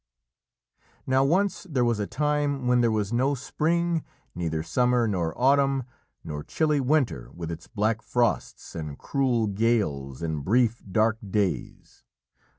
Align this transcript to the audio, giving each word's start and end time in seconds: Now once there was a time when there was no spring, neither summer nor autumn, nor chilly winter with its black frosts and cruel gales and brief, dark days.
Now 1.05 1.23
once 1.23 1.67
there 1.69 1.85
was 1.85 1.99
a 1.99 2.07
time 2.07 2.65
when 2.65 2.81
there 2.81 2.89
was 2.89 3.13
no 3.13 3.35
spring, 3.35 4.03
neither 4.33 4.63
summer 4.63 5.07
nor 5.07 5.39
autumn, 5.39 5.83
nor 6.23 6.43
chilly 6.43 6.79
winter 6.79 7.29
with 7.35 7.51
its 7.51 7.67
black 7.67 8.01
frosts 8.01 8.73
and 8.73 8.97
cruel 8.97 9.45
gales 9.45 10.23
and 10.23 10.43
brief, 10.43 10.81
dark 10.91 11.19
days. 11.29 12.03